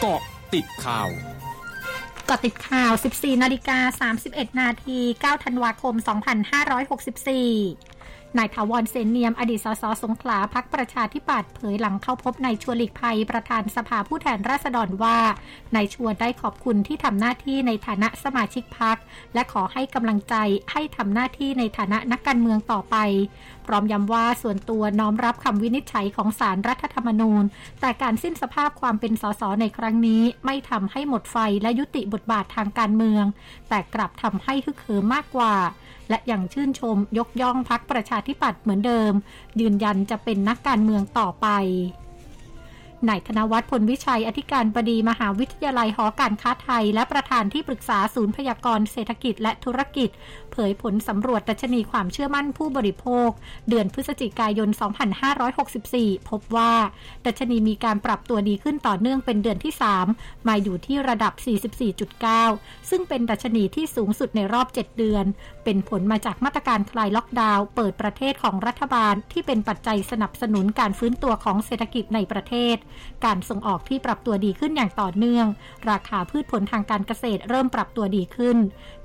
[0.00, 0.20] เกาะ
[0.54, 1.08] ติดข่าว
[2.28, 5.94] กาะติดข่าว 14 นาฬิกา 31 นาที 9 ธันวาคม
[7.40, 7.95] 2564
[8.38, 15.18] นายถาวรเสนเนียม อดีตสสสงขลาพักประชาธิปัตย์เผยหลังเข้าพบนายชวนหลีกภัยประธานสภาผู้แทนราษฎรว่า
[15.74, 18.96] นายชวนได้ขอบคุณที่ทำหน้าที่ในฐานะสมาชิกพัก
[19.34, 20.34] และขอให้กำลังใจ
[20.72, 22.96] ให้ทำหน้าที่ในฐานะนักการเมืองต่อไป
[23.66, 27.44] พร้อมย้ำว่าส่วนตัวน้อมรับคำวินิจฉัยของศาลรรัฐธรรมนูญ
[27.80, 33.24] แต่การสิ้นสภาพความเป็นสสในครั้งนี้ ไม่ทำให้หมดไฟและยุติบทบาททางการเมือง
[33.68, 35.54] แต่กลับทำให้ฮึกเหิมมากกว่า
[36.08, 39.12] และยังชื่นชมยกย่องพักประชาธิปัตย์เหมือนเดิม
[39.60, 41.48] ยืนยันจะเป็นนักการเมืองต่อไป
[43.08, 50.08] นายธนวัฒน์พลวิชัย อธิการบดีมหาวิทยาลัยหอการค้าไทย และประธานที่ปรึกษาศูนย์พยากรเศรษฐกิจและธุรกิจ
[50.52, 53.28] เผยผลสำรวจดัชนีความเชื่อมั่นผู้บริโภค
[53.68, 54.68] เดือนพฤศจิกายน
[55.48, 56.72] 2564 พบว่า
[57.26, 59.72] ดัชนีมีการปรับตัวดีขึ้นต่อเนื่องเป็นเดือนที่
[60.10, 61.32] 3 มาอยู่ที่ระดับ
[62.12, 65.24] 44.9 ซึ่งเป็นดัชนีที่สูงสุดในรอบ 7 เดือน
[65.64, 72.76] เป็นผลมาจากมาตรการคลายล็อกดาวน์เปิดประเทศของรัฐบาลที่เป็นปัจจัยสนับสนุนการฟื้นตัวของเศรษฐกิจในประเทศ
[73.24, 75.46] การส่งออกที่ปรับตัวดีขึ้นอย่างต่อเนื่อง
[75.90, 78.56] ราคาพืชผลทางการเกษตรเริ่มปรับตัวดีขึ้น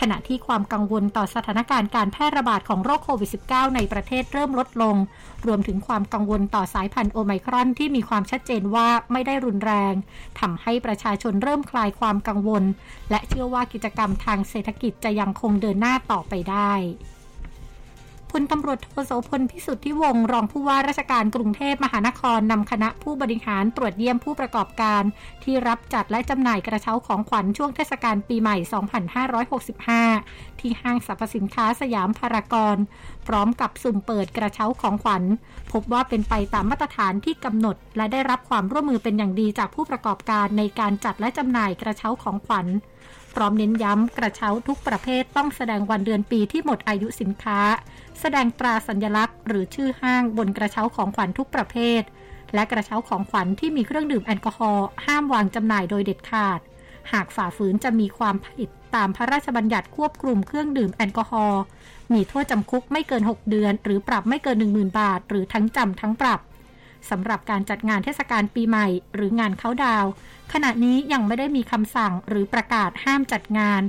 [0.00, 4.96] ขณะที่ความกังวลต่อสถานการณ์การแพร่ระบาดของโรคโควิด -19 ในประเทศเริ่มลดลง
[5.46, 9.94] รวมถึงความกังวลต่อสายพันธุ์โอไมครอนที่มีความชัดเจนว่าไม่ได้รุนแรง
[10.40, 12.64] ทำให้ประชาชนเริ่มคลายความกังวล
[13.10, 16.72] และเชื่อว่ากิจกรรมทางเศรษฐกิจจะยังคงเดินหน้าต่อไปได้
[18.30, 25.02] พลตำรวจโทโสพลพิสุทธิวงศ์รองผู้ว่าราชการกรุงเทพมหานครนำคณะผู้บริหารตรวจเยี่ยมผู้ประกอบการ
[25.44, 28.56] ที่รับจัดและจำหน่ายกระเช้าของขวัญช่วงเทศกาลปีใหม่
[29.98, 32.76] 2565 ที่ห้างสรรพสินค้าสยามพารากอน
[33.26, 35.22] พร้อมกับสุ่มเปิดกระเช้าของขวัญ
[35.72, 42.66] พบว่าเป็นไปตามมาตรฐานที่กำหนด และได้รับความร่วมมือเป็นอย่างดีจากผู้ประกอบการในการจัดและจำหน่ายกระเช้าของขวัญ
[43.34, 47.60] พร้อมเน้นย้ำกระเช้าทุกประเภทต้องแสดงวันเดือนปีที่หมดอายุสินค้า
[48.20, 52.02] แสดงตราสัญลักษณ์ หรือชื่อห้างบนกระเช้าของขวัญทุกประเภท
[52.54, 56.60] และกระเช้าของขวัญที่มีเครื่องดื่มแอลกอฮอล์ห้ามวางจำหน่ายโดยเด็ดขาด
[57.12, 61.62] หากฝ่าฝืนจะมีความผิดตามพระราชบัญญัติควบคุมเครื่องดื่มแอลกอฮอล์
[62.12, 66.40] มีโทษจำคุกไม่เกิน 6 เดือน หรือปรับไม่เกิน 10,000 บาท หรือทั้งจำทั้งปรับ
[67.10, 70.06] สำหรับการจัดงานเทศกาลปีใหม่ หรืองานเขาดาว
[70.52, 73.82] ขณะนี้ยังไม่ได้มีคำสั่งหรือประกาศห้ามจัดงาน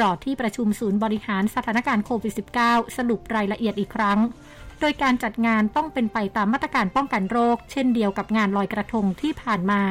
[0.00, 4.18] รอที่ประชุมศูนย์บริหารสถานการณ์โควิด -19 สรุปรายละเอียดอีกครั้ง
[4.80, 9.82] โดยการจัดงานต้องเป็นไปตามมาตรการป้องกันโรค เช่นเดียวกับงานลอยกระทงที่ผ่านมา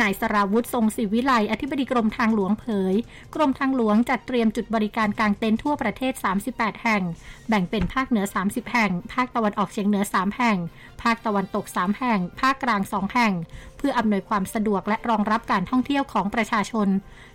[0.00, 2.94] นายสราวุธทรงศิวิไลอธิบดีกรมทางหลวงเผย
[3.34, 6.12] กรมทางหลวงจัดเตรียมจุดบริการกลางเต็นท์ทั่วประเทศ
[6.48, 7.02] 38 แห่ง
[7.48, 10.58] แบ่งเป็นภาคเหนือ 30 แห่ง ภาคตะวันออกเฉียงเหนือ 3 แห่ง
[11.02, 13.32] ภาคตะวันตก 3 แห่ง ภาคกลาง 2 แห่ง
[13.76, 16.88] เพื่ออำนวยความสะดวกและรองรับการท่องเที่ยวของประชาชน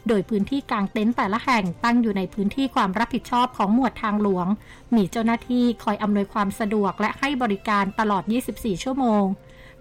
[0.07, 4.47] โดยพื้นที่กลางเต็นท์แต่ละแห่งตั้งอยู่ในพื้นที่ความรับผิดชอบของหมวดทางหลวง
[4.95, 9.25] มีเจ้าหน้าที่คอยอำนวยความสะดวกและให้บริการตลอด 24 ชั่วโมง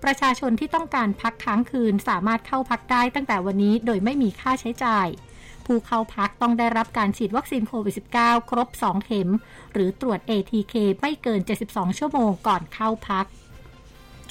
[0.05, 5.07] ประชาชนที่ต้องการพักค้างคืนสามารถเข้าพักได้ตั้งแต่วันนี้โดยไม่มีค่าใช้จ่าย
[5.67, 9.29] ผู้เข้าพักต้องได้รับการฉีดวัคซีนโควิด -19 ครบ 2 เข็ม
[9.73, 13.27] หรือตรวจ ATK ไม่เกิน 72 ชั่วโมงก่อนเข้าพัก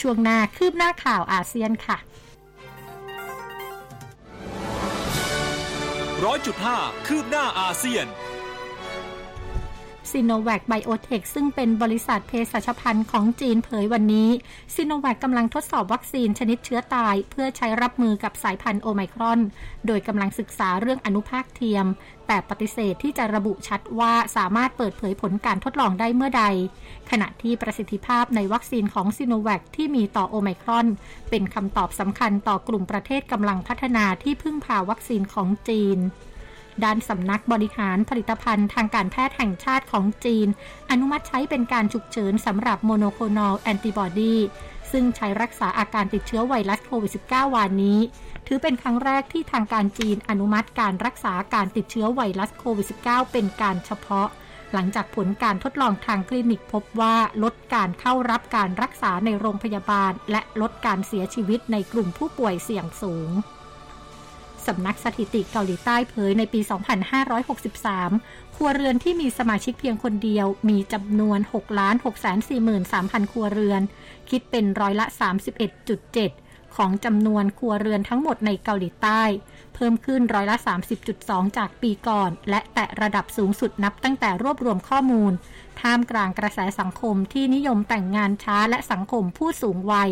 [0.02, 1.98] ช่วงหน้าคืบหน้าข่าวอาเซียนค่ะ
[6.24, 6.78] ร้อยจุดห้า
[7.08, 8.06] คืบหน้าอาเซียน
[10.12, 14.30] ซีโนแวคไบโอเทคซึ่งเป็นบริษัทเภสัชภัณฑ์ของจีนเผยวันนี้
[14.76, 19.40] ซีโนแวคกำลังทดสอบวัคซีนชนิดเชื้อตาย เพื่อใช้รับมือกับสายพันธุ์โอไมครอน
[19.88, 21.86] โดยกำลังศึกษาเรื่องอนุภาคเทียม
[22.28, 26.44] แต่ปฏิเสธที่จะระบุชัดว่าสามารถเปิดเผยผลการทดลองได้เมื่อใด
[27.12, 30.88] ขณะที่ประสิทธิภาพในวัคซีนของซีโนแวคที่มีต่อโอไมครอน
[31.30, 36.00] เป็นคำตอบสำคัญต่อกลุ่มประเทศกำลังพัฒนาที่พึ่งพาวัคซีนของจีน
[36.84, 40.48] ด้านสำนักบริหารผลิตภัณฑ์ทางการแพทย์แห่งชาติของจีน
[40.92, 44.36] อนุมัติใช้เป็นการฉุกเฉินสำหรับโมโนโคลอลแอนติบอดี
[44.92, 48.00] ซึ่งใช้รักษาอาการติดเชื้อไวรัสโควิด -19 วานนี้
[48.48, 54.28] ถือเป็นครั้งแรกที่ทางการจีนอนุมัติการรักษาการติดเชื้อไวรัสโควิด -19 เป็นการเฉพาะ
[54.74, 63.30] หลังจากผลการทดลองทางคลินิกพบว่าลดการเข้ารับการรักษาในโรงพยาบาล และลดการเสียชีวิตในกลุ่มผู้ป่วยเสี่ยงสูง
[64.68, 66.60] สำนักสถิติเกาหลีใต้เผยในปี
[67.78, 71.54] 2563 ครัวเรือนที่มีสมาชิกเพียงคนเดียว มีจำนวน 6 6
[72.24, 72.82] 4 3 0 0
[73.14, 73.82] 0 ครัวเรือน
[74.30, 75.06] คิดเป็นร้อยละ
[75.92, 79.22] 31.7 ของจำนวนครัวเรือนทั้งหมดในเกาหลีใต้
[79.76, 80.58] เพิ่มขึ้นร้อยละ
[81.08, 85.32] 30.2 จากปีก่อน และแตะระดับสูงสุดนับตั้งแต่รวบรวมข้อมูล
[85.82, 90.12] ท่ามกลางกระแสสังคมที่นิยมแต่งงานช้าและสังคมผู้สูงวัย